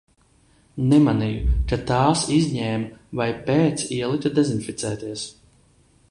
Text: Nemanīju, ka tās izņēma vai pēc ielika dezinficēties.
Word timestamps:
Nemanīju, 0.93 1.57
ka 1.71 1.77
tās 1.91 2.23
izņēma 2.37 3.19
vai 3.19 3.27
pēc 3.49 3.83
ielika 3.99 4.31
dezinficēties. 4.39 5.27